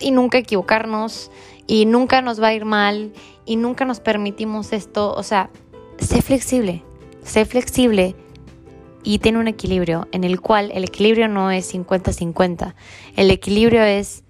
y 0.00 0.10
nunca 0.10 0.38
equivocarnos 0.38 1.30
y 1.68 1.86
nunca 1.86 2.20
nos 2.20 2.42
va 2.42 2.48
a 2.48 2.54
ir 2.54 2.64
mal 2.64 3.12
y 3.46 3.54
nunca 3.54 3.84
nos 3.84 4.00
permitimos 4.00 4.72
esto. 4.72 5.14
O 5.14 5.22
sea, 5.22 5.50
sé 6.00 6.20
flexible. 6.20 6.82
Sé 7.24 7.44
flexible 7.46 8.14
y 9.02 9.18
ten 9.18 9.36
un 9.36 9.48
equilibrio 9.48 10.08
en 10.12 10.24
el 10.24 10.40
cual 10.40 10.70
el 10.72 10.84
equilibrio 10.84 11.28
no 11.28 11.50
es 11.50 11.72
50-50. 11.72 12.74
El 13.16 13.30
equilibrio 13.30 13.82
es 13.82 14.24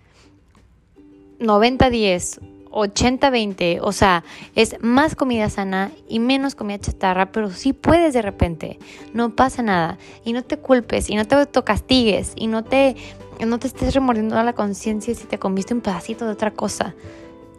90-10, 1.41 2.41
80-20, 2.71 3.79
o 3.81 3.93
sea, 3.93 4.25
es 4.57 4.77
más 4.81 5.15
comida 5.15 5.49
sana 5.49 5.93
y 6.09 6.19
menos 6.19 6.55
comida 6.55 6.79
chatarra, 6.79 7.31
pero 7.31 7.51
sí 7.51 7.73
puedes 7.73 8.15
de 8.15 8.23
repente, 8.23 8.79
no 9.13 9.35
pasa 9.35 9.63
nada. 9.63 9.99
Y 10.25 10.33
no 10.33 10.43
te 10.43 10.59
culpes 10.59 11.09
y 11.09 11.15
no 11.15 11.25
te 11.25 11.37
autocastigues 11.37 12.33
y 12.35 12.49
no 12.49 12.65
te, 12.65 12.97
no 13.47 13.59
te 13.59 13.69
estés 13.69 13.95
remordiendo 13.95 14.43
la 14.43 14.53
conciencia 14.55 15.15
si 15.15 15.25
te 15.25 15.39
comiste 15.39 15.73
un 15.73 15.81
pedacito 15.81 16.27
de 16.27 16.33
otra 16.33 16.51
cosa. 16.51 16.95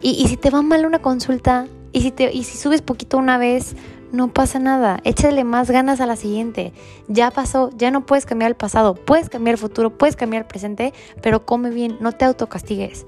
Y, 0.02 0.28
si 0.28 0.36
te 0.36 0.50
va 0.50 0.60
mal 0.60 0.84
una 0.84 1.00
consulta 1.00 1.66
y 1.92 2.02
si 2.02 2.58
subes 2.58 2.82
poquito 2.82 3.16
una 3.16 3.38
vez, 3.38 3.74
no 4.16 4.32
pasa 4.32 4.58
nada, 4.58 4.98
échale 5.04 5.44
más 5.44 5.70
ganas 5.70 6.00
a 6.00 6.06
la 6.06 6.16
siguiente. 6.16 6.72
Ya 7.06 7.30
pasó, 7.30 7.70
ya 7.76 7.90
no 7.90 8.06
puedes 8.06 8.26
cambiar 8.26 8.50
el 8.50 8.56
pasado, 8.56 8.94
puedes 8.94 9.28
cambiar 9.28 9.54
el 9.54 9.58
futuro, 9.58 9.96
puedes 9.96 10.16
cambiar 10.16 10.42
el 10.42 10.48
presente, 10.48 10.92
pero 11.22 11.44
come 11.44 11.70
bien, 11.70 11.98
no 12.00 12.12
te 12.12 12.24
autocastigues. 12.24 13.06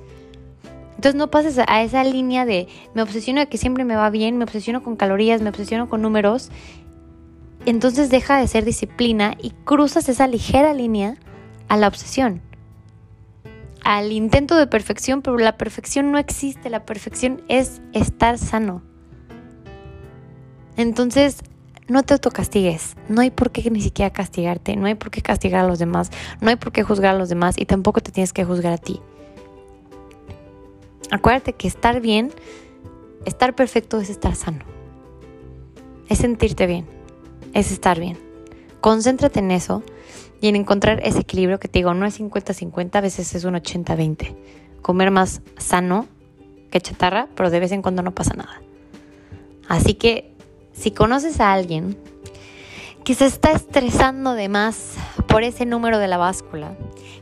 Entonces 0.96 1.14
no 1.14 1.30
pases 1.30 1.58
a 1.66 1.82
esa 1.82 2.04
línea 2.04 2.44
de 2.44 2.68
me 2.94 3.02
obsesiono 3.02 3.40
de 3.40 3.48
que 3.48 3.56
siempre 3.56 3.84
me 3.84 3.96
va 3.96 4.10
bien, 4.10 4.36
me 4.36 4.44
obsesiono 4.44 4.82
con 4.82 4.96
calorías, 4.96 5.40
me 5.40 5.48
obsesiono 5.48 5.88
con 5.88 6.02
números. 6.02 6.50
Entonces 7.66 8.10
deja 8.10 8.38
de 8.38 8.48
ser 8.48 8.64
disciplina 8.64 9.34
y 9.40 9.50
cruzas 9.50 10.08
esa 10.08 10.26
ligera 10.26 10.74
línea 10.74 11.16
a 11.68 11.76
la 11.76 11.88
obsesión. 11.88 12.42
Al 13.84 14.12
intento 14.12 14.56
de 14.56 14.66
perfección, 14.66 15.22
pero 15.22 15.38
la 15.38 15.56
perfección 15.56 16.10
no 16.12 16.18
existe, 16.18 16.68
la 16.68 16.84
perfección 16.84 17.42
es 17.48 17.80
estar 17.92 18.36
sano. 18.36 18.82
Entonces, 20.78 21.40
no 21.88 22.04
te 22.04 22.14
autocastigues. 22.14 22.96
No 23.08 23.20
hay 23.20 23.30
por 23.30 23.50
qué 23.50 23.68
ni 23.70 23.80
siquiera 23.80 24.12
castigarte. 24.12 24.76
No 24.76 24.86
hay 24.86 24.94
por 24.94 25.10
qué 25.10 25.20
castigar 25.20 25.64
a 25.64 25.68
los 25.68 25.78
demás. 25.78 26.10
No 26.40 26.48
hay 26.48 26.56
por 26.56 26.72
qué 26.72 26.84
juzgar 26.84 27.14
a 27.16 27.18
los 27.18 27.28
demás. 27.28 27.56
Y 27.58 27.66
tampoco 27.66 28.00
te 28.00 28.12
tienes 28.12 28.32
que 28.32 28.44
juzgar 28.44 28.72
a 28.72 28.78
ti. 28.78 29.00
Acuérdate 31.10 31.54
que 31.54 31.66
estar 31.66 32.00
bien, 32.00 32.30
estar 33.24 33.54
perfecto 33.54 33.98
es 33.98 34.08
estar 34.08 34.34
sano. 34.34 34.64
Es 36.08 36.18
sentirte 36.18 36.66
bien. 36.66 36.86
Es 37.54 37.72
estar 37.72 37.98
bien. 37.98 38.16
Concéntrate 38.80 39.40
en 39.40 39.50
eso 39.50 39.82
y 40.40 40.48
en 40.48 40.54
encontrar 40.56 41.00
ese 41.02 41.20
equilibrio 41.20 41.58
que 41.58 41.66
te 41.66 41.80
digo, 41.80 41.92
no 41.94 42.06
es 42.06 42.20
50-50, 42.20 42.94
a 42.94 43.00
veces 43.00 43.34
es 43.34 43.44
un 43.44 43.54
80-20. 43.54 44.36
Comer 44.82 45.10
más 45.10 45.42
sano 45.56 46.06
que 46.70 46.80
chatarra, 46.80 47.28
pero 47.34 47.50
de 47.50 47.58
vez 47.58 47.72
en 47.72 47.82
cuando 47.82 48.02
no 48.02 48.14
pasa 48.14 48.34
nada. 48.34 48.60
Así 49.66 49.94
que 49.94 50.27
si 50.78 50.92
conoces 50.92 51.40
a 51.40 51.52
alguien 51.52 51.98
que 53.04 53.14
se 53.14 53.26
está 53.26 53.52
estresando 53.52 54.34
de 54.34 54.48
más 54.48 54.94
por 55.26 55.42
ese 55.42 55.66
número 55.66 55.98
de 55.98 56.08
la 56.08 56.18
báscula, 56.18 56.76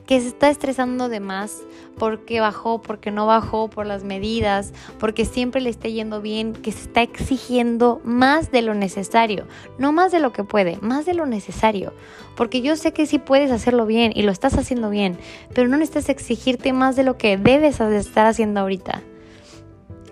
que 0.07 0.21
se 0.21 0.29
está 0.29 0.51
estresando 0.51 1.09
de 1.09 1.21
más 1.21 1.63
porque 1.99 2.41
bajó, 2.41 2.83
porque 2.83 3.11
no 3.11 3.27
bajó, 3.27 3.69
por 3.69 3.87
las 3.87 4.05
medidas, 4.05 4.73
porque 4.99 5.25
siempre 5.25 5.63
le 5.63 5.71
está 5.71 5.89
yendo 5.89 6.21
bien, 6.21 6.53
que 6.53 6.71
se 6.71 6.83
está 6.83 7.03
exigiendo 7.03 8.01
más 8.05 8.51
de 8.51 8.63
lo 8.63 8.75
necesario, 8.75 9.47
no 9.79 9.93
más 9.93 10.13
de 10.13 10.21
lo 10.21 10.33
que 10.33 10.45
puede, 10.45 10.77
más 10.83 11.07
de 11.07 11.15
lo 11.15 11.25
necesario, 11.25 11.95
porque 12.37 12.61
yo 12.61 12.77
sé 12.77 12.93
que 12.93 13.07
sí 13.07 13.19
puedes 13.19 13.51
hacerlo 13.51 13.87
bien 13.87 14.13
y 14.15 14.23
lo 14.23 14.33
estás 14.33 14.59
haciendo 14.59 14.91
bien, 14.91 15.19
pero 15.55 15.69
no 15.69 15.79
necesitas 15.79 16.11
exigirte 16.11 16.75
más 16.75 16.97
de 16.97 17.05
lo 17.05 17.17
que 17.17 17.39
debes 17.39 17.81
estar 17.81 18.27
haciendo 18.27 18.61
ahorita. 18.61 19.03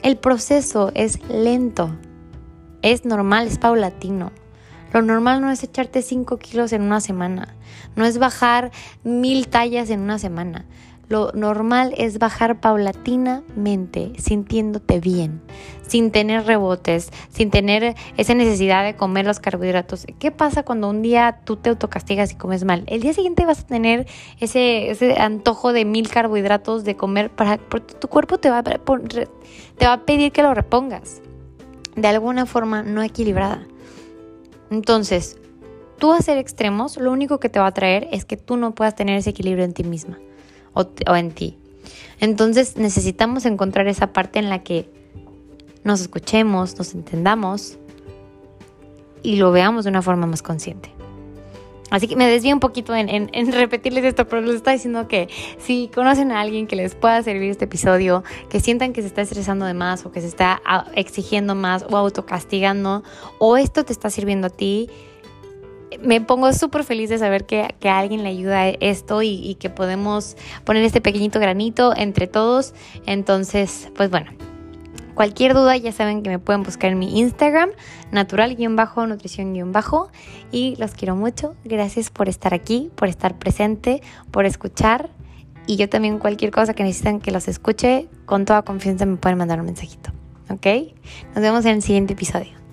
El 0.03 0.17
proceso 0.17 0.91
es 0.95 1.23
lento, 1.29 1.91
es 2.85 3.07
normal, 3.07 3.47
es 3.47 3.59
paulatino. 3.59 4.31
Lo 4.93 5.00
normal 5.00 5.41
no 5.41 5.50
es 5.50 5.64
echarte 5.64 6.03
5 6.03 6.38
kilos 6.38 6.73
en 6.73 6.83
una 6.83 7.00
semana, 7.00 7.57
no 7.97 8.05
es 8.05 8.19
bajar 8.19 8.71
mil 9.03 9.49
tallas 9.49 9.91
en 9.91 10.00
una 10.00 10.19
semana. 10.19 10.67
Lo 11.09 11.33
normal 11.33 11.95
es 11.97 12.19
bajar 12.19 12.61
paulatinamente, 12.61 14.12
sintiéndote 14.19 15.00
bien, 15.00 15.43
sin 15.87 16.11
tener 16.12 16.47
rebotes, 16.47 17.11
sin 17.31 17.50
tener 17.50 17.95
esa 18.17 18.35
necesidad 18.35 18.85
de 18.85 18.97
comer 18.97 19.26
los 19.26 19.41
carbohidratos. 19.41 20.07
¿Qué 20.19 20.31
pasa 20.31 20.62
cuando 20.62 20.88
un 20.88 21.03
día 21.03 21.41
tú 21.45 21.57
te 21.57 21.71
autocastigas 21.71 22.33
y 22.33 22.37
comes 22.37 22.64
mal? 22.64 22.85
El 22.87 23.00
día 23.00 23.14
siguiente 23.14 23.47
vas 23.47 23.61
a 23.61 23.67
tener 23.67 24.07
ese, 24.41 24.95
antojo 25.19 25.73
de 25.73 25.85
mil 25.85 26.09
carbohidratos 26.09 26.85
de 26.85 26.97
comer 26.97 27.31
para 27.31 27.57
porque 27.57 27.95
tu 27.95 28.09
cuerpo 28.09 28.38
te 28.38 28.50
va, 28.50 28.62
te 28.62 29.87
va 29.87 29.93
a 29.93 30.05
pedir 30.05 30.33
que 30.33 30.43
lo 30.43 30.55
repongas 30.55 31.23
de 31.97 32.09
alguna 32.09 32.47
forma 32.47 32.83
no 32.83 33.03
equilibrada. 33.03 33.67
Entonces, 34.71 35.39
tú 35.99 36.13
hacer 36.13 36.39
extremos, 36.39 36.97
lo 36.97 37.13
único 37.13 37.39
que 37.39 37.49
te 37.49 37.59
va 37.59 37.67
a 37.67 37.73
traer 37.73 38.09
es 38.11 38.25
que 38.25 38.37
tú 38.37 38.57
no 38.57 38.75
puedas 38.75 38.95
tener 38.95 39.19
ese 39.19 39.31
equilibrio 39.31 39.65
en 39.65 39.73
ti 39.73 39.85
misma 39.85 40.19
o, 40.73 40.87
o 41.09 41.17
en 41.17 41.31
ti. 41.31 41.59
Entonces 42.21 42.77
necesitamos 42.77 43.45
encontrar 43.45 43.87
esa 43.89 44.13
parte 44.13 44.39
en 44.39 44.49
la 44.49 44.63
que 44.63 44.89
nos 45.85 46.01
escuchemos, 46.01 46.79
nos 46.79 46.95
entendamos 46.95 47.79
y 49.23 49.37
lo 49.37 49.53
veamos 49.53 49.85
de 49.85 49.91
una 49.91 50.03
forma 50.03 50.27
más 50.27 50.43
consciente. 50.43 50.91
Así 51.95 52.09
que 52.09 52.17
me 52.17 52.27
desvío 52.27 52.53
un 52.53 52.59
poquito 52.59 52.93
en, 52.93 53.53
repetirles 53.53 54.05
esto, 54.05 54.27
pero 54.27 54.43
les 54.43 54.57
estoy 54.57 54.73
diciendo 54.73 55.07
que 55.07 55.29
si 55.59 55.89
conocen 55.95 56.33
a 56.33 56.41
alguien 56.41 56.67
que 56.67 56.75
les 56.75 56.97
pueda 56.97 57.23
servir 57.23 57.53
este 57.53 57.67
episodio, 57.67 58.25
que 58.49 58.59
sientan 58.59 58.93
que 58.93 59.01
se 59.01 59.07
está 59.07 59.23
estresando 59.23 59.65
de 59.65 59.75
más 59.75 60.05
o 60.05 60.11
que 60.11 60.21
se 60.21 60.27
está 60.27 60.61
ah, 60.65 60.87
exigiendo 60.97 61.55
más 61.55 61.87
o 61.89 61.97
autocastigando, 61.97 63.05
o 63.39 63.57
esto 63.57 63.85
te 63.85 63.93
está 63.93 64.11
sirviendo 64.11 64.49
a 64.49 64.51
ti, 64.51 64.91
me 66.03 66.21
pongo 66.21 66.53
súper 66.53 66.83
feliz 66.83 67.11
de 67.11 67.19
saber 67.19 67.47
que, 67.47 67.77
a 67.85 67.99
alguien 68.01 68.25
le 68.25 68.31
ayuda 68.31 68.71
esto 68.71 69.23
y, 69.23 69.35
y 69.49 69.55
que 69.55 69.71
podemos 69.71 70.37
poner 70.65 70.83
este 70.83 71.01
pequeñito 71.01 71.39
granito 71.39 71.95
entre 71.97 72.27
todos. 72.27 72.75
Entonces, 73.07 73.89
pues 73.95 74.11
bueno, 74.11 74.33
Cualquier 75.14 75.54
duda 75.54 75.76
ya 75.76 75.92
saben 75.92 76.23
que 76.23 76.30
me 76.30 76.38
pueden 76.38 76.62
buscar 76.62 76.90
en 76.90 76.99
mi 76.99 77.21
Instagram, 77.21 77.71
natural-nutrición-bajo. 78.11 80.11
Y 80.50 80.76
los 80.76 80.92
quiero 80.92 81.16
mucho. 81.16 81.54
Gracias 81.64 82.11
por 82.11 82.28
estar 82.28 82.54
aquí, 82.54 82.90
por 82.97 83.09
estar 83.09 83.38
presente, 83.38 84.02
por 84.30 84.47
escuchar. 84.47 85.11
Y 85.66 85.76
yo 85.76 85.88
también 85.88 86.18
cualquier 86.18 86.50
cosa 86.50 86.75
que 86.75 86.83
necesiten 86.83 87.21
que 87.21 87.30
los 87.30 87.49
escuche, 87.49 88.09
con 88.26 88.44
toda 88.44 88.62
confianza 88.62 89.06
me 89.06 89.16
pueden 89.16 89.38
mandar 89.38 89.61
un 89.61 89.66
mensajito. 89.66 90.11
¿Ok? 90.50 90.66
Nos 91.35 91.42
vemos 91.42 91.64
en 91.64 91.76
el 91.76 91.83
siguiente 91.83 92.12
episodio. 92.12 92.63